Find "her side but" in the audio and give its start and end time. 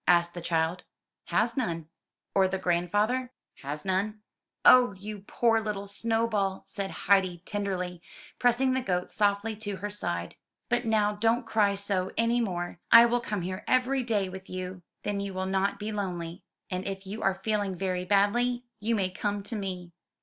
9.75-10.85